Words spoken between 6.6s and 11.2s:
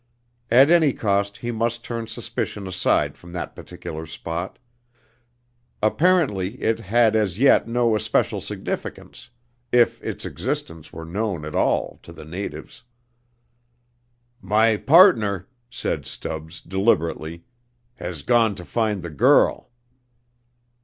had as yet no especial significance, if its existence were